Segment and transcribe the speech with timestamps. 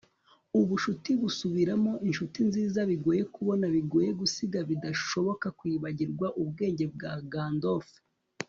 [0.59, 7.89] ubucuti busubiramo inshuti nziza bigoye kubona bigoye gusiga bidashoboka kwibagirwa ubwenge bwa gandolf